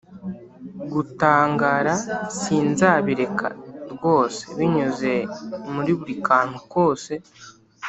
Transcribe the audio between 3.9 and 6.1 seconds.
rwosebinyuze muri